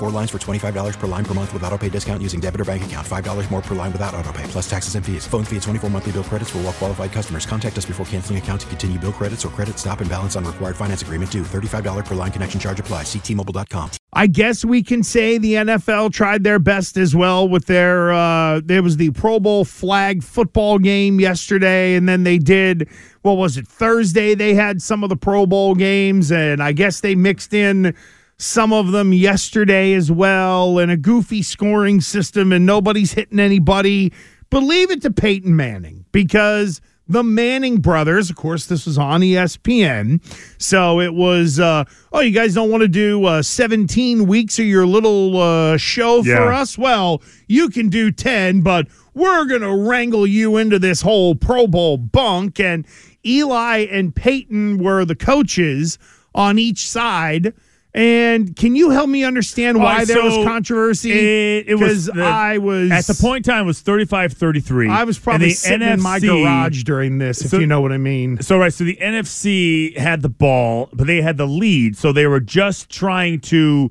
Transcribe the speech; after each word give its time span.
Four 0.00 0.08
lines 0.08 0.30
for 0.30 0.38
$25 0.38 0.98
per 0.98 1.06
line 1.06 1.26
per 1.26 1.34
month 1.34 1.52
with 1.52 1.62
auto 1.62 1.76
pay 1.76 1.90
discount 1.90 2.22
using 2.22 2.40
debit 2.40 2.62
or 2.62 2.64
bank 2.64 2.82
account. 2.82 3.06
$5 3.06 3.50
more 3.50 3.60
per 3.60 3.74
line 3.74 3.92
without 3.92 4.14
auto 4.14 4.32
pay, 4.32 4.44
plus 4.44 4.68
taxes 4.68 4.94
and 4.94 5.04
fees. 5.04 5.26
Phone 5.26 5.44
fee 5.44 5.56
at 5.56 5.62
24 5.62 5.90
monthly 5.90 6.12
bill 6.12 6.24
credits 6.24 6.48
for 6.48 6.56
all 6.56 6.64
well 6.64 6.72
qualified 6.72 7.12
customers. 7.12 7.44
Contact 7.44 7.76
us 7.76 7.84
before 7.84 8.06
canceling 8.06 8.38
account 8.38 8.62
to 8.62 8.66
continue 8.68 8.98
bill 8.98 9.12
credits 9.12 9.44
or 9.44 9.50
credit 9.50 9.78
stop 9.78 10.00
and 10.00 10.08
balance 10.08 10.36
on 10.36 10.46
required 10.46 10.74
finance 10.74 11.02
agreement 11.02 11.30
due. 11.30 11.42
$35 11.42 12.06
per 12.06 12.14
line 12.14 12.32
connection 12.32 12.58
charge 12.58 12.80
apply. 12.80 13.02
Ctmobile.com. 13.02 13.90
I 14.14 14.26
guess 14.26 14.64
we 14.64 14.82
can 14.82 15.02
say 15.02 15.36
the 15.36 15.52
NFL 15.52 16.14
tried 16.14 16.44
their 16.44 16.58
best 16.58 16.96
as 16.96 17.14
well 17.14 17.46
with 17.46 17.66
their 17.66 18.10
uh 18.10 18.62
there 18.64 18.82
was 18.82 18.96
the 18.96 19.10
Pro 19.10 19.38
Bowl 19.38 19.66
flag 19.66 20.22
football 20.22 20.78
game 20.78 21.20
yesterday 21.20 21.94
and 21.94 22.08
then 22.08 22.24
they 22.24 22.38
did 22.38 22.88
what 23.20 23.34
was 23.34 23.58
it 23.58 23.68
Thursday 23.68 24.34
they 24.34 24.54
had 24.54 24.80
some 24.80 25.04
of 25.04 25.10
the 25.10 25.16
Pro 25.16 25.44
Bowl 25.44 25.74
games 25.74 26.32
and 26.32 26.62
I 26.62 26.72
guess 26.72 27.00
they 27.02 27.14
mixed 27.14 27.52
in 27.52 27.94
some 28.40 28.72
of 28.72 28.92
them 28.92 29.12
yesterday 29.12 29.92
as 29.92 30.10
well 30.10 30.78
and 30.78 30.90
a 30.90 30.96
goofy 30.96 31.42
scoring 31.42 32.00
system 32.00 32.52
and 32.52 32.64
nobody's 32.64 33.12
hitting 33.12 33.38
anybody 33.38 34.12
but 34.50 34.62
leave 34.62 34.90
it 34.90 35.02
to 35.02 35.10
Peyton 35.10 35.54
Manning 35.54 36.04
because 36.10 36.80
the 37.06 37.22
Manning 37.22 37.80
brothers, 37.80 38.30
of 38.30 38.36
course, 38.36 38.66
this 38.66 38.86
was 38.86 38.98
on 38.98 39.20
ESPN. 39.20 40.22
So 40.60 41.00
it 41.00 41.12
was, 41.14 41.58
uh, 41.58 41.84
oh, 42.12 42.20
you 42.20 42.30
guys 42.30 42.54
don't 42.54 42.70
want 42.70 42.82
to 42.82 42.88
do 42.88 43.24
uh, 43.24 43.42
17 43.42 44.26
weeks 44.26 44.58
of 44.58 44.66
your 44.66 44.86
little 44.86 45.36
uh, 45.36 45.76
show 45.76 46.22
for 46.22 46.52
us? 46.52 46.78
Well, 46.78 47.22
you 47.48 47.68
can 47.68 47.88
do 47.88 48.12
10, 48.12 48.60
but 48.62 48.86
we're 49.14 49.44
going 49.44 49.62
to 49.62 49.74
wrangle 49.74 50.26
you 50.26 50.56
into 50.56 50.78
this 50.78 51.02
whole 51.02 51.34
Pro 51.34 51.66
Bowl 51.66 51.96
bunk. 51.96 52.60
And 52.60 52.86
Eli 53.24 53.86
and 53.90 54.14
Peyton 54.14 54.78
were 54.78 55.04
the 55.04 55.16
coaches 55.16 55.98
on 56.34 56.58
each 56.58 56.88
side. 56.88 57.54
And 57.92 58.54
can 58.54 58.76
you 58.76 58.90
help 58.90 59.08
me 59.10 59.24
understand 59.24 59.78
why 59.78 59.98
right, 59.98 60.06
there 60.06 60.18
so 60.18 60.38
was 60.38 60.46
controversy? 60.46 61.10
It, 61.10 61.68
it 61.70 61.74
was 61.74 62.06
the- 62.06 62.22
I 62.22 62.58
was 62.58 62.92
at 62.92 63.06
the 63.06 63.14
point 63.20 63.46
in 63.46 63.52
time 63.52 63.64
it 63.64 63.66
was 63.66 63.82
35-33. 63.82 64.88
I 64.88 65.02
was 65.02 65.18
probably 65.18 65.50
sitting 65.50 65.88
in 65.88 66.00
my 66.00 66.20
garage 66.20 66.84
during 66.84 67.18
this, 67.18 67.44
if 67.44 67.50
So- 67.50 67.58
you 67.58 67.66
know 67.66 67.80
what 67.80 67.90
I 67.90 67.98
mean. 67.98 68.40
So 68.42 68.58
right, 68.58 68.72
so 68.72 68.84
the 68.84 68.96
NFC 68.96 69.96
had 69.96 70.22
the 70.22 70.28
ball, 70.28 70.88
but 70.92 71.08
they 71.08 71.20
had 71.20 71.36
the 71.36 71.46
lead, 71.46 71.96
so 71.96 72.12
they 72.12 72.26
were 72.28 72.40
just 72.40 72.90
trying 72.90 73.40
to 73.40 73.90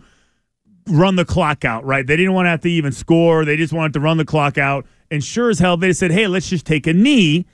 run 0.88 1.18
the 1.18 1.26
clock 1.26 1.66
out. 1.66 1.86
Right, 1.86 2.08
they 2.08 2.16
didn't 2.16 2.34
want 2.34 2.46
to 2.46 2.52
have 2.52 2.62
to 2.62 2.70
even 2.72 2.94
score; 2.94 3.44
they 3.44 3.58
just 3.58 3.74
wanted 3.74 3.94
to 3.94 4.00
run 4.00 4.16
the 4.18 4.26
clock 4.26 4.58
out. 4.58 4.86
And 5.12 5.22
sure 5.24 5.50
as 5.50 5.60
hell, 5.60 5.76
they 5.76 5.92
said, 5.92 6.12
"Hey, 6.12 6.28
let's 6.28 6.50
just 6.50 6.66
take 6.66 6.88
a 6.88 6.94
knee." 6.94 7.46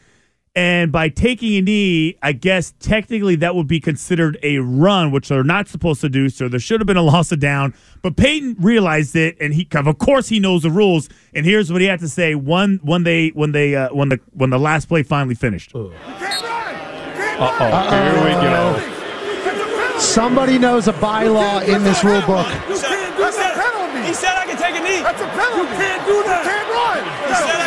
And 0.58 0.90
by 0.90 1.10
taking 1.10 1.56
a 1.58 1.62
knee, 1.62 2.18
I 2.24 2.32
guess 2.32 2.74
technically 2.80 3.36
that 3.36 3.56
would 3.56 3.68
be 3.68 3.82
considered 3.82 4.38
a 4.42 4.60
run, 4.60 5.12
which 5.12 5.28
they're 5.28 5.44
not 5.44 5.68
supposed 5.68 6.00
to 6.00 6.08
do. 6.08 6.30
So 6.30 6.48
there 6.48 6.62
should 6.62 6.80
have 6.80 6.88
been 6.88 6.96
a 6.96 7.02
loss 7.02 7.34
of 7.34 7.42
down. 7.42 7.74
But 8.02 8.16
Peyton 8.16 8.56
realized 8.60 9.18
it, 9.18 9.36
and 9.42 9.54
he, 9.54 9.68
of 9.74 9.98
course, 9.98 10.30
he 10.30 10.40
knows 10.40 10.62
the 10.62 10.70
rules. 10.70 11.10
And 11.34 11.46
here's 11.46 11.74
what 11.74 11.82
he 11.82 11.88
had 11.88 12.00
to 12.00 12.08
say: 12.08 12.36
when 12.36 12.80
when 12.84 13.04
they 13.04 13.30
when 13.30 13.52
they 13.52 13.76
uh, 13.76 13.94
when 13.94 14.08
the 14.08 14.22
when 14.32 14.50
the 14.50 14.58
last 14.58 14.88
play 14.88 15.04
finally 15.04 15.36
finished. 15.36 15.76
Uh-oh. 15.76 15.90
Here 17.90 18.24
we 18.24 18.32
go. 18.42 18.80
Somebody 20.00 20.58
knows 20.58 20.88
a 20.88 20.94
bylaw 20.94 21.68
in 21.68 21.84
this 21.84 22.02
rule 22.04 22.22
book. 22.22 22.48
You 22.48 22.80
can't 22.80 23.18
do 23.18 23.24
that. 23.24 23.52
He 24.08 24.14
said 24.14 24.36
I 24.38 24.46
can 24.46 24.56
take 24.56 24.76
a 24.76 24.84
knee. 24.84 25.02
That's 25.02 25.20
a 25.20 25.28
penalty. 25.28 25.60
You 25.60 25.68
can't 25.76 26.06
do 26.08 26.24
that. 26.24 26.46
You 26.46 26.52
can't 26.52 26.70
run. 26.72 27.65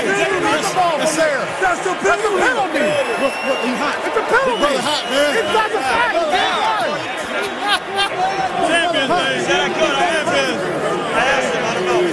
That's 1.68 1.84
a 1.84 1.92
penalty. 2.00 2.08
That's 2.08 2.24
a 2.24 2.32
penalty. 2.40 2.80
Look, 3.20 3.36
look, 3.44 3.60
he 3.60 3.76
hot. 3.76 4.00
It's 4.00 4.16
a 4.16 4.24
penalty. 4.24 4.80
hot, 4.80 5.04
man. 5.12 5.36
It's 5.36 5.52
not 5.52 5.68
the 5.68 5.84
fact. 5.84 6.16
He 6.16 6.24
can't. 6.32 6.88
Champions, 8.68 9.10
man. 9.12 9.36
He 9.36 9.44
said 9.44 9.60
I. 9.60 9.68
I 9.68 10.08
have 10.16 10.28
been. 10.32 10.56
I 11.12 11.28
asked 11.28 11.52
him. 11.54 11.64
I 11.68 11.72
don't 11.76 11.84
know. 11.84 12.08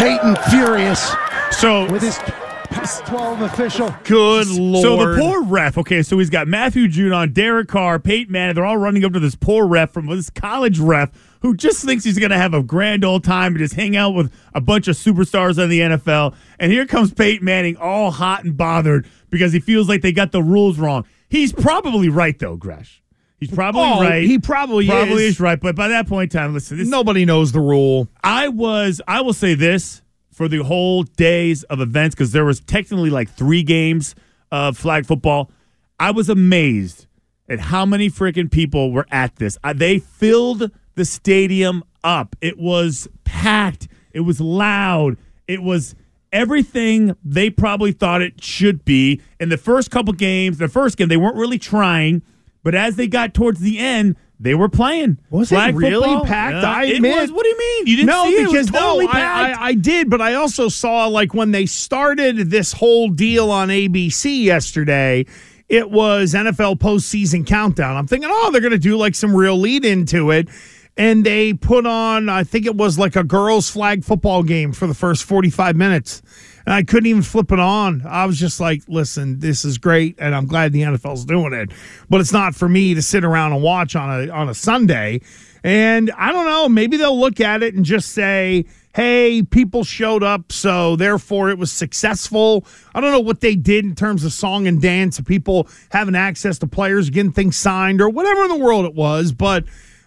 Peyton 0.00 0.36
furious 0.50 1.12
So 1.52 1.90
with 1.90 2.02
his 2.02 2.18
Pac-12 2.18 3.42
official. 3.44 3.94
Good 4.04 4.48
lord. 4.48 4.82
So 4.82 4.96
the 4.96 5.18
poor 5.20 5.42
ref, 5.42 5.78
okay, 5.78 6.02
so 6.02 6.18
he's 6.18 6.30
got 6.30 6.48
Matthew 6.48 6.86
Judon, 6.86 7.32
Derek 7.32 7.68
Carr, 7.68 7.98
Peyton 7.98 8.30
Manning. 8.32 8.54
They're 8.54 8.64
all 8.64 8.76
running 8.76 9.04
up 9.04 9.12
to 9.14 9.20
this 9.20 9.34
poor 9.34 9.66
ref 9.66 9.90
from 9.90 10.06
this 10.06 10.30
college 10.30 10.78
ref 10.78 11.10
who 11.40 11.54
just 11.56 11.84
thinks 11.84 12.04
he's 12.04 12.18
going 12.18 12.30
to 12.30 12.36
have 12.38 12.54
a 12.54 12.62
grand 12.62 13.04
old 13.04 13.24
time 13.24 13.52
and 13.52 13.58
just 13.58 13.74
hang 13.74 13.96
out 13.96 14.10
with 14.14 14.32
a 14.54 14.60
bunch 14.60 14.88
of 14.88 14.96
superstars 14.96 15.62
in 15.62 15.68
the 15.70 15.80
NFL. 15.80 16.34
And 16.58 16.70
here 16.70 16.86
comes 16.86 17.12
Peyton 17.14 17.44
Manning, 17.44 17.76
all 17.76 18.10
hot 18.10 18.44
and 18.44 18.56
bothered 18.56 19.06
because 19.30 19.52
he 19.52 19.60
feels 19.60 19.88
like 19.88 20.02
they 20.02 20.12
got 20.12 20.32
the 20.32 20.42
rules 20.42 20.78
wrong. 20.78 21.04
He's 21.28 21.52
probably 21.52 22.08
right, 22.08 22.38
though, 22.38 22.56
Gresh. 22.56 23.02
He's 23.38 23.50
probably 23.50 23.80
Oh, 23.82 24.00
right. 24.02 24.22
he 24.24 24.38
probably 24.38 24.86
probably 24.86 25.24
is. 25.24 25.34
is 25.34 25.40
right. 25.40 25.58
But 25.58 25.74
by 25.76 25.88
that 25.88 26.06
point 26.06 26.34
in 26.34 26.38
time, 26.38 26.52
listen, 26.52 26.76
this, 26.76 26.88
Nobody 26.88 27.24
knows 27.24 27.52
the 27.52 27.60
rule. 27.60 28.08
I 28.22 28.48
was, 28.48 29.00
I 29.08 29.22
will 29.22 29.32
say 29.32 29.54
this 29.54 30.02
for 30.30 30.46
the 30.46 30.58
whole 30.58 31.04
days 31.04 31.62
of 31.64 31.80
events 31.80 32.14
because 32.14 32.32
there 32.32 32.44
was 32.44 32.60
technically 32.60 33.08
like 33.08 33.30
three 33.30 33.62
games 33.62 34.14
of 34.52 34.76
flag 34.76 35.06
football. 35.06 35.50
I 35.98 36.10
was 36.10 36.28
amazed 36.28 37.06
at 37.50 37.58
how 37.58 37.84
many 37.84 38.08
freaking 38.08 38.50
people 38.50 38.92
were 38.92 39.06
at 39.10 39.36
this. 39.36 39.58
Uh, 39.62 39.74
they 39.74 39.98
filled 39.98 40.70
the 40.94 41.04
stadium 41.04 41.82
up. 42.02 42.36
It 42.40 42.58
was 42.58 43.08
packed. 43.24 43.88
It 44.12 44.20
was 44.20 44.40
loud. 44.40 45.18
It 45.46 45.62
was 45.62 45.94
everything 46.32 47.16
they 47.24 47.50
probably 47.50 47.92
thought 47.92 48.22
it 48.22 48.42
should 48.42 48.84
be. 48.84 49.20
In 49.40 49.48
the 49.48 49.58
first 49.58 49.90
couple 49.90 50.12
games, 50.12 50.58
the 50.58 50.68
first 50.68 50.96
game, 50.96 51.08
they 51.08 51.16
weren't 51.16 51.36
really 51.36 51.58
trying, 51.58 52.22
but 52.62 52.74
as 52.74 52.96
they 52.96 53.08
got 53.08 53.34
towards 53.34 53.60
the 53.60 53.78
end, 53.78 54.16
they 54.42 54.54
were 54.54 54.70
playing. 54.70 55.18
Was 55.28 55.50
Flag 55.50 55.74
it 55.74 55.76
really 55.76 56.08
football. 56.08 56.24
packed? 56.24 56.62
Yeah, 56.62 56.72
I 56.72 56.84
it 56.84 56.96
admit. 56.96 57.14
was. 57.14 57.32
What 57.32 57.42
do 57.42 57.48
you 57.50 57.58
mean? 57.58 57.86
You 57.88 57.96
didn't 57.96 58.06
no, 58.06 58.24
see 58.24 58.36
it? 58.36 58.42
It 58.42 58.46
because 58.46 58.70
totally 58.70 59.04
no, 59.04 59.12
I. 59.12 59.20
I, 59.20 59.64
I 59.66 59.74
did, 59.74 60.08
but 60.08 60.22
I 60.22 60.34
also 60.34 60.68
saw 60.68 61.08
like 61.08 61.34
when 61.34 61.50
they 61.50 61.66
started 61.66 62.50
this 62.50 62.72
whole 62.72 63.10
deal 63.10 63.50
on 63.50 63.68
ABC 63.68 64.44
yesterday. 64.44 65.26
It 65.70 65.88
was 65.88 66.34
NFL 66.34 66.80
postseason 66.80 67.46
countdown. 67.46 67.96
I'm 67.96 68.08
thinking, 68.08 68.28
oh, 68.30 68.50
they're 68.50 68.60
going 68.60 68.72
to 68.72 68.78
do 68.78 68.96
like 68.96 69.14
some 69.14 69.34
real 69.34 69.56
lead 69.56 69.84
into 69.84 70.32
it. 70.32 70.48
And 70.96 71.24
they 71.24 71.54
put 71.54 71.86
on, 71.86 72.28
I 72.28 72.42
think 72.42 72.66
it 72.66 72.74
was 72.74 72.98
like 72.98 73.14
a 73.14 73.22
girls' 73.22 73.70
flag 73.70 74.04
football 74.04 74.42
game 74.42 74.72
for 74.72 74.88
the 74.88 74.94
first 74.94 75.22
45 75.22 75.76
minutes. 75.76 76.22
And 76.66 76.74
I 76.74 76.82
couldn't 76.82 77.06
even 77.06 77.22
flip 77.22 77.52
it 77.52 77.60
on. 77.60 78.02
I 78.04 78.26
was 78.26 78.36
just 78.36 78.58
like, 78.58 78.82
listen, 78.88 79.38
this 79.38 79.64
is 79.64 79.78
great. 79.78 80.16
And 80.18 80.34
I'm 80.34 80.46
glad 80.46 80.72
the 80.72 80.82
NFL's 80.82 81.24
doing 81.24 81.52
it. 81.52 81.70
But 82.10 82.20
it's 82.20 82.32
not 82.32 82.56
for 82.56 82.68
me 82.68 82.94
to 82.94 83.00
sit 83.00 83.24
around 83.24 83.52
and 83.52 83.62
watch 83.62 83.94
on 83.94 84.28
a, 84.28 84.32
on 84.32 84.48
a 84.48 84.54
Sunday. 84.54 85.20
And 85.62 86.10
I 86.16 86.32
don't 86.32 86.46
know, 86.46 86.68
maybe 86.68 86.96
they'll 86.96 87.18
look 87.18 87.40
at 87.40 87.62
it 87.62 87.74
and 87.74 87.84
just 87.84 88.10
say, 88.10 88.64
hey, 88.94 89.42
people 89.42 89.84
showed 89.84 90.22
up, 90.22 90.50
so 90.52 90.96
therefore 90.96 91.50
it 91.50 91.58
was 91.58 91.70
successful. 91.70 92.66
I 92.94 93.00
don't 93.00 93.12
know 93.12 93.20
what 93.20 93.40
they 93.40 93.54
did 93.54 93.84
in 93.84 93.94
terms 93.94 94.24
of 94.24 94.32
song 94.32 94.66
and 94.66 94.80
dance, 94.82 95.20
people 95.20 95.68
having 95.90 96.16
access 96.16 96.58
to 96.58 96.66
players, 96.66 97.10
getting 97.10 97.32
things 97.32 97.56
signed, 97.56 98.00
or 98.00 98.08
whatever 98.08 98.42
in 98.42 98.48
the 98.48 98.56
world 98.56 98.84
it 98.84 98.94
was. 98.94 99.32
But 99.32 99.64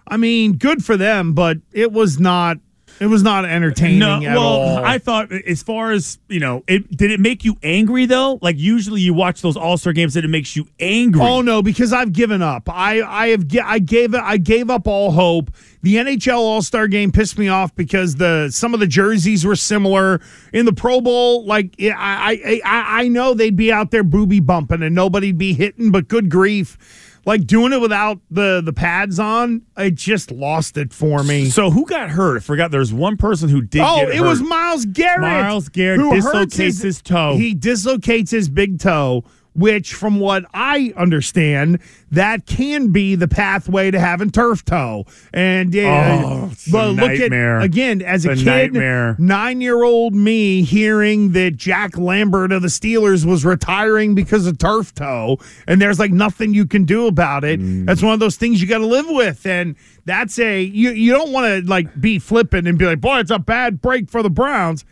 I 0.07 0.17
mean, 0.17 0.53
good 0.57 0.83
for 0.83 0.97
them, 0.97 1.33
but 1.33 1.57
it 1.71 1.91
was 1.91 2.19
not. 2.19 2.57
It 2.99 3.07
was 3.07 3.23
not 3.23 3.45
entertaining 3.45 3.99
no, 3.99 4.19
well, 4.21 4.39
all. 4.39 4.85
I 4.85 4.97
thought 4.97 5.31
as 5.31 5.63
far 5.63 5.91
as 5.91 6.19
you 6.29 6.39
know, 6.39 6.63
it 6.67 6.95
did 6.95 7.11
it 7.11 7.19
make 7.19 7.43
you 7.43 7.57
angry 7.63 8.05
though? 8.05 8.39
Like 8.41 8.57
usually 8.57 9.01
you 9.01 9.13
watch 9.13 9.41
those 9.41 9.57
All 9.57 9.77
Star 9.77 9.93
games 9.93 10.15
and 10.15 10.23
it 10.23 10.29
makes 10.29 10.55
you 10.55 10.67
angry. 10.79 11.21
Oh 11.21 11.41
no, 11.41 11.61
because 11.61 11.91
I've 11.91 12.13
given 12.13 12.41
up. 12.41 12.69
I 12.69 13.01
I 13.01 13.27
have 13.29 13.45
I 13.63 13.79
gave 13.79 14.13
I 14.15 14.37
gave 14.37 14.69
up 14.69 14.87
all 14.87 15.11
hope. 15.11 15.51
The 15.81 15.95
NHL 15.95 16.37
All 16.37 16.61
Star 16.61 16.87
Game 16.87 17.11
pissed 17.11 17.37
me 17.37 17.49
off 17.49 17.75
because 17.75 18.15
the 18.15 18.49
some 18.51 18.73
of 18.73 18.79
the 18.79 18.87
jerseys 18.87 19.45
were 19.45 19.55
similar 19.55 20.21
in 20.53 20.65
the 20.65 20.73
Pro 20.73 21.01
Bowl. 21.01 21.45
Like 21.45 21.75
I 21.79 21.91
I 21.93 22.61
I, 22.63 23.01
I 23.01 23.07
know 23.07 23.33
they'd 23.33 23.55
be 23.55 23.71
out 23.71 23.91
there 23.91 24.03
booby 24.03 24.39
bumping 24.39 24.83
and 24.83 24.95
nobody'd 24.95 25.37
be 25.37 25.53
hitting, 25.53 25.91
but 25.91 26.07
good 26.07 26.29
grief. 26.29 26.77
Like 27.25 27.47
doing 27.47 27.71
it 27.71 27.79
without 27.79 28.19
the 28.29 28.61
the 28.63 28.73
pads 28.73 29.17
on, 29.17 29.61
it 29.77 29.95
just 29.95 30.29
lost 30.29 30.75
it 30.75 30.93
for 30.93 31.23
me. 31.23 31.49
So 31.49 31.71
who 31.71 31.85
got 31.85 32.09
hurt? 32.09 32.37
I 32.37 32.39
forgot. 32.41 32.71
There's 32.71 32.91
one 32.93 33.15
person 33.15 33.47
who 33.47 33.61
did. 33.61 33.81
Oh, 33.81 34.01
it 34.01 34.15
hurt. 34.15 34.27
was 34.27 34.41
Myles 34.41 34.85
Garrett. 34.85 35.21
Myles 35.21 35.69
Garrett 35.69 36.01
who 36.01 36.13
dislocates 36.13 36.81
his 36.81 37.01
toe. 37.01 37.37
He 37.37 37.53
dislocates 37.53 38.29
his 38.29 38.49
big 38.49 38.79
toe, 38.79 39.23
which, 39.55 39.93
from 39.93 40.19
what 40.19 40.45
I 40.53 40.93
understand, 40.97 41.79
that 42.11 42.45
can 42.45 42.91
be 42.91 43.15
the 43.15 43.27
pathway 43.27 43.91
to 43.91 43.99
having 43.99 44.29
turf 44.31 44.63
toe. 44.65 45.05
And 45.33 45.75
uh, 45.75 45.79
Oh, 45.79 46.51
a 46.51 46.71
but 46.71 46.87
look 46.91 47.19
nightmare. 47.19 47.59
at 47.59 47.63
again 47.63 48.01
as 48.01 48.25
a 48.25 48.31
It's 48.31 48.41
a 48.41 48.69
kid, 48.69 49.19
nine 49.19 49.61
year 49.61 49.83
old 49.83 50.13
me 50.15 50.63
hearing 50.63 51.31
that 51.33 51.55
Jack 51.55 51.97
Lambert 51.97 52.51
of 52.51 52.61
the 52.61 52.67
Steelers 52.67 53.25
was 53.25 53.45
retiring 53.45 54.15
because 54.15 54.47
of 54.47 54.57
turf 54.57 54.93
toe, 54.95 55.37
and 55.67 55.81
there's 55.81 55.99
like 55.99 56.11
nothing 56.11 56.53
you 56.53 56.65
can 56.65 56.85
do 56.85 57.07
about 57.07 57.43
it. 57.43 57.59
Mm. 57.59 57.85
That's 57.85 58.01
one 58.01 58.13
of 58.13 58.19
those 58.19 58.35
things 58.35 58.61
you 58.61 58.67
got 58.67 58.79
to 58.79 58.85
live 58.87 59.05
with, 59.09 59.45
and 59.45 59.75
that's 60.05 60.37
a 60.39 60.61
you. 60.61 60.91
You 60.91 61.11
don't 61.13 61.31
want 61.31 61.45
to 61.63 61.69
like 61.69 61.99
be 61.99 62.19
flippant 62.19 62.67
and 62.67 62.77
be 62.77 62.85
like, 62.85 63.01
boy, 63.01 63.19
it's 63.19 63.31
a 63.31 63.39
bad 63.39 63.81
break 63.81 64.09
for 64.09 64.21
the 64.23 64.29
Browns. 64.29 64.85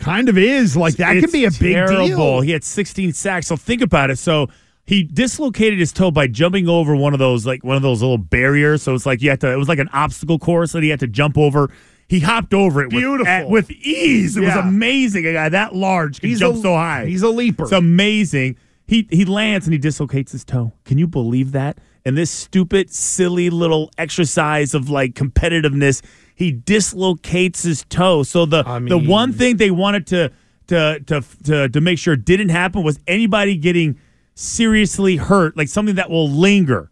Kind 0.00 0.28
of 0.28 0.36
is 0.36 0.76
like 0.76 0.94
that 0.96 1.12
could 1.14 1.24
It's 1.24 1.32
be 1.32 1.44
a 1.44 1.50
big 1.50 1.74
terrible. 1.74 2.06
deal. 2.06 2.40
He 2.40 2.50
had 2.50 2.64
16 2.64 3.12
sacks. 3.12 3.46
So 3.46 3.56
think 3.56 3.82
about 3.82 4.10
it. 4.10 4.16
So 4.18 4.48
he 4.86 5.04
dislocated 5.04 5.78
his 5.78 5.92
toe 5.92 6.10
by 6.10 6.26
jumping 6.26 6.68
over 6.68 6.96
one 6.96 7.12
of 7.12 7.18
those 7.18 7.46
like 7.46 7.62
one 7.62 7.76
of 7.76 7.82
those 7.82 8.00
little 8.00 8.18
barriers. 8.18 8.82
So 8.82 8.94
it's 8.94 9.06
like 9.06 9.22
you 9.22 9.30
had 9.30 9.40
to. 9.42 9.52
It 9.52 9.56
was 9.56 9.68
like 9.68 9.78
an 9.78 9.90
obstacle 9.92 10.38
course 10.38 10.72
that 10.72 10.82
he 10.82 10.88
had 10.88 11.00
to 11.00 11.06
jump 11.06 11.36
over. 11.38 11.70
He 12.08 12.18
hopped 12.18 12.54
over 12.54 12.80
it 12.82 12.86
with, 12.86 13.02
Beautiful. 13.02 13.26
at- 13.28 13.48
with 13.48 13.70
ease. 13.70 14.36
It 14.36 14.42
Yeah. 14.42 14.56
was 14.56 14.64
amazing. 14.66 15.26
A 15.26 15.32
guy 15.32 15.48
that 15.50 15.76
large 15.76 16.20
can 16.20 16.28
He's 16.30 16.40
jump 16.40 16.56
a- 16.56 16.60
so 16.60 16.74
high. 16.74 17.06
he's 17.06 17.22
a 17.22 17.28
leaper. 17.28 17.62
It's 17.64 17.72
amazing. 17.72 18.56
He 18.88 19.06
he 19.12 19.24
lands 19.24 19.66
and 19.66 19.72
he 19.72 19.78
dislocates 19.78 20.32
his 20.32 20.44
toe. 20.44 20.72
Can 20.84 20.98
you 20.98 21.06
believe 21.06 21.52
that? 21.52 21.78
And 22.04 22.16
this 22.16 22.30
stupid, 22.30 22.90
silly 22.90 23.50
little 23.50 23.90
exercise 23.98 24.74
of 24.74 24.88
like 24.88 25.14
competitiveness, 25.14 26.02
he 26.34 26.50
dislocates 26.52 27.62
his 27.62 27.84
toe. 27.88 28.22
So 28.22 28.46
the 28.46 28.64
I 28.66 28.78
the 28.78 28.98
one 28.98 29.32
thing 29.32 29.58
they 29.58 29.70
wanted 29.70 30.06
to 30.08 30.32
to 30.68 31.00
to 31.06 31.24
to 31.44 31.68
to 31.68 31.80
make 31.80 31.98
sure 31.98 32.16
didn't 32.16 32.48
happen 32.48 32.82
was 32.82 32.98
anybody 33.06 33.56
getting 33.56 33.98
seriously 34.34 35.16
hurt, 35.16 35.56
like 35.56 35.68
something 35.68 35.96
that 35.96 36.10
will 36.10 36.28
linger. 36.28 36.90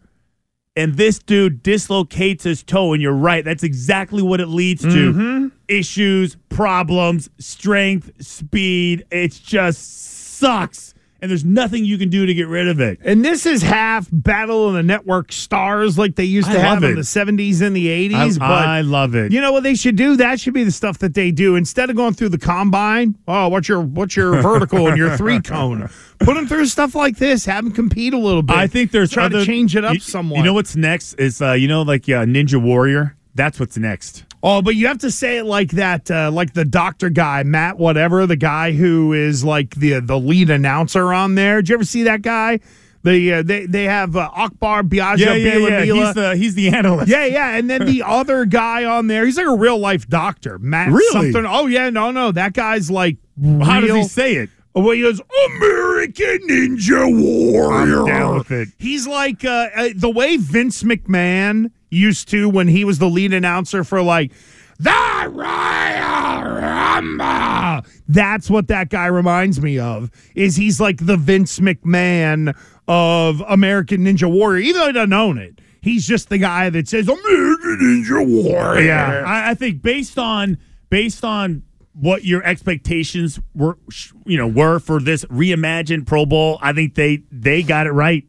And 0.75 0.95
this 0.95 1.19
dude 1.19 1.63
dislocates 1.63 2.43
his 2.43 2.63
toe, 2.63 2.93
and 2.93 3.01
you're 3.01 3.11
right. 3.11 3.43
That's 3.43 3.63
exactly 3.63 4.21
what 4.21 4.39
it 4.39 4.47
leads 4.47 4.83
to: 4.83 4.87
mm-hmm. 5.13 5.47
issues, 5.67 6.37
problems, 6.49 7.29
strength, 7.39 8.11
speed. 8.23 9.05
It 9.11 9.31
just 9.31 10.37
sucks, 10.37 10.93
and 11.21 11.29
there's 11.29 11.45
nothing 11.45 11.85
you 11.85 11.97
can 11.97 12.09
do 12.09 12.25
to 12.25 12.33
get 12.33 12.47
rid 12.47 12.67
of 12.67 12.79
it. 12.79 12.99
And 13.03 13.23
this 13.23 13.45
is 13.45 13.61
half 13.61 14.07
Battle 14.11 14.67
of 14.67 14.73
the 14.73 14.83
Network 14.83 15.31
stars 15.31 15.97
like 15.97 16.15
they 16.15 16.23
used 16.23 16.49
I 16.49 16.53
to 16.53 16.59
have 16.59 16.83
in 16.83 16.91
it. 16.91 16.95
the 16.95 17.01
70s 17.01 17.61
and 17.61 17.75
the 17.75 17.87
80s. 18.09 18.35
I, 18.35 18.39
but 18.39 18.67
I 18.67 18.81
love 18.81 19.15
it. 19.15 19.31
You 19.31 19.41
know 19.41 19.51
what 19.51 19.63
they 19.63 19.75
should 19.75 19.95
do? 19.95 20.15
That 20.15 20.39
should 20.39 20.53
be 20.53 20.63
the 20.63 20.71
stuff 20.71 20.99
that 20.99 21.13
they 21.13 21.31
do 21.31 21.55
instead 21.55 21.89
of 21.89 21.95
going 21.95 22.13
through 22.13 22.29
the 22.29 22.37
combine. 22.37 23.15
Oh, 23.27 23.49
what's 23.49 23.67
your 23.67 23.81
what's 23.81 24.15
your 24.15 24.41
vertical 24.41 24.87
and 24.87 24.97
your 24.97 25.15
three 25.17 25.39
cone? 25.41 25.89
Put 26.19 26.35
them 26.35 26.47
through 26.47 26.65
stuff 26.65 26.95
like 26.95 27.17
this. 27.17 27.45
Have 27.45 27.63
them 27.63 27.73
compete 27.73 28.13
a 28.13 28.17
little 28.17 28.43
bit. 28.43 28.55
I 28.55 28.67
think 28.67 28.91
there's 28.91 29.11
try 29.11 29.25
other, 29.25 29.39
to 29.39 29.45
change 29.45 29.75
it 29.75 29.85
up 29.85 29.93
you, 29.93 29.99
somewhat. 29.99 30.37
You 30.37 30.43
know 30.43 30.53
what's 30.53 30.75
next 30.75 31.13
is 31.15 31.41
uh, 31.41 31.53
you 31.53 31.67
know 31.67 31.81
like 31.81 32.03
uh, 32.03 32.25
Ninja 32.25 32.61
Warrior. 32.61 33.15
That's 33.35 33.59
what's 33.59 33.77
next. 33.77 34.25
Oh, 34.41 34.61
but 34.61 34.75
you 34.75 34.87
have 34.87 34.99
to 34.99 35.11
say 35.11 35.37
it 35.37 35.43
like 35.43 35.71
that, 35.71 36.09
uh, 36.09 36.31
like 36.31 36.53
the 36.53 36.63
doctor 36.63 37.09
guy, 37.09 37.43
Matt, 37.43 37.77
whatever, 37.77 38.25
the 38.25 38.37
guy 38.37 38.71
who 38.71 39.11
is 39.13 39.43
like 39.43 39.75
the 39.75 39.99
the 39.99 40.17
lead 40.17 40.49
announcer 40.49 41.11
on 41.13 41.35
there. 41.35 41.61
Did 41.61 41.69
you 41.69 41.75
ever 41.75 41.83
see 41.83 42.03
that 42.03 42.21
guy? 42.21 42.59
The 43.03 43.33
uh, 43.33 43.43
they 43.43 43.65
they 43.65 43.83
have 43.85 44.15
uh, 44.15 44.29
Akbar 44.33 44.83
Gbaja 44.83 45.17
Yeah, 45.17 45.33
yeah, 45.35 45.57
yeah. 45.57 45.85
Biamila. 45.85 46.05
He's 46.05 46.13
the 46.15 46.35
he's 46.35 46.55
the 46.55 46.67
analyst. 46.69 47.09
Yeah, 47.09 47.25
yeah, 47.25 47.55
and 47.57 47.69
then 47.69 47.85
the 47.85 48.03
other 48.05 48.45
guy 48.45 48.85
on 48.85 49.07
there, 49.07 49.25
he's 49.25 49.37
like 49.37 49.45
a 49.45 49.55
real 49.55 49.77
life 49.77 50.07
doctor, 50.07 50.57
Matt 50.59 50.91
Really? 50.91 51.31
something. 51.31 51.45
Oh 51.45 51.67
yeah, 51.67 51.89
no, 51.89 52.11
no, 52.11 52.31
that 52.31 52.53
guy's 52.53 52.89
like. 52.91 53.17
How 53.61 53.79
does 53.81 53.89
real- 53.89 53.95
he 53.97 54.03
say 54.03 54.35
it? 54.35 54.49
Well, 54.75 54.91
he 54.91 55.01
goes 55.01 55.19
American 55.47 56.39
Ninja 56.47 57.09
Warrior. 57.53 58.01
I'm 58.03 58.05
down 58.07 58.37
with 58.37 58.51
it. 58.51 58.69
He's 58.77 59.07
like 59.07 59.43
uh, 59.43 59.67
uh, 59.75 59.89
the 59.95 60.09
way 60.09 60.37
Vince 60.37 60.83
McMahon 60.83 61.71
used 61.89 62.29
to 62.29 62.49
when 62.49 62.67
he 62.67 62.83
was 62.85 62.99
the 62.99 63.09
lead 63.09 63.33
announcer 63.33 63.83
for 63.83 64.01
like 64.01 64.31
the 64.79 65.29
Royal 65.31 66.43
Rumble. 66.43 67.89
That's 68.07 68.49
what 68.49 68.67
that 68.67 68.89
guy 68.89 69.07
reminds 69.07 69.61
me 69.61 69.77
of. 69.77 70.09
Is 70.35 70.55
he's 70.55 70.79
like 70.79 71.05
the 71.05 71.17
Vince 71.17 71.59
McMahon 71.59 72.55
of 72.87 73.41
American 73.47 74.05
Ninja 74.05 74.31
Warrior, 74.31 74.63
even 74.63 74.79
though 74.79 74.87
he 74.87 74.93
doesn't 74.93 75.13
own 75.13 75.37
it. 75.37 75.59
He's 75.81 76.07
just 76.07 76.29
the 76.29 76.37
guy 76.37 76.69
that 76.69 76.87
says 76.87 77.07
American 77.07 77.77
Ninja 77.81 78.25
Warrior. 78.25 78.81
Yeah, 78.81 79.23
I, 79.25 79.51
I 79.51 79.53
think 79.53 79.81
based 79.81 80.17
on 80.17 80.57
based 80.89 81.23
on 81.23 81.63
what 81.93 82.23
your 82.23 82.43
expectations 82.43 83.39
were, 83.53 83.77
you 84.25 84.37
know, 84.37 84.47
were 84.47 84.79
for 84.79 85.01
this 85.01 85.25
reimagined 85.25 86.07
Pro 86.07 86.25
Bowl, 86.25 86.57
I 86.61 86.73
think 86.73 86.95
they 86.95 87.23
they 87.31 87.63
got 87.63 87.87
it 87.87 87.91
right. 87.91 88.25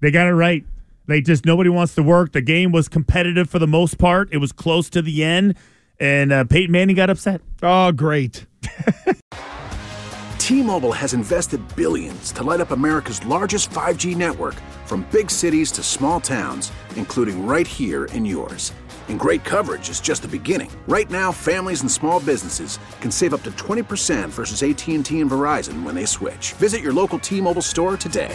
They 0.00 0.10
got 0.10 0.26
it 0.28 0.34
right. 0.34 0.64
They 1.08 1.22
just 1.22 1.44
nobody 1.46 1.70
wants 1.70 1.94
to 1.96 2.02
work. 2.02 2.32
The 2.32 2.42
game 2.42 2.70
was 2.70 2.88
competitive 2.88 3.48
for 3.48 3.58
the 3.58 3.66
most 3.66 3.98
part. 3.98 4.28
It 4.30 4.38
was 4.38 4.52
close 4.52 4.90
to 4.90 5.02
the 5.02 5.24
end, 5.24 5.56
and 5.98 6.30
uh, 6.30 6.44
Peyton 6.44 6.70
Manning 6.70 6.96
got 6.96 7.10
upset. 7.10 7.40
Oh, 7.62 7.90
great. 7.92 8.46
T-Mobile 10.38 10.92
has 10.92 11.12
invested 11.12 11.60
billions 11.76 12.32
to 12.32 12.42
light 12.42 12.60
up 12.60 12.70
America's 12.70 13.24
largest 13.26 13.70
5G 13.70 14.16
network 14.16 14.54
from 14.86 15.06
big 15.10 15.30
cities 15.30 15.70
to 15.72 15.82
small 15.82 16.20
towns, 16.20 16.72
including 16.96 17.46
right 17.46 17.66
here 17.66 18.06
in 18.06 18.24
yours. 18.24 18.72
And 19.08 19.18
great 19.18 19.44
coverage 19.44 19.88
is 19.88 20.00
just 20.00 20.22
the 20.22 20.28
beginning. 20.28 20.70
Right 20.86 21.10
now, 21.10 21.32
families 21.32 21.80
and 21.80 21.90
small 21.90 22.20
businesses 22.20 22.78
can 23.00 23.10
save 23.10 23.32
up 23.32 23.42
to 23.44 23.50
20% 23.52 24.28
versus 24.28 24.62
AT&T 24.62 25.20
and 25.20 25.30
Verizon 25.30 25.82
when 25.82 25.94
they 25.94 26.04
switch. 26.04 26.52
Visit 26.54 26.82
your 26.82 26.92
local 26.92 27.18
T-Mobile 27.18 27.62
store 27.62 27.96
today. 27.96 28.34